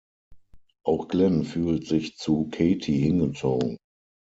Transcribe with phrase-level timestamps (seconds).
[0.83, 3.77] Auch Glenn fühlt sich zu Katie hingezogen.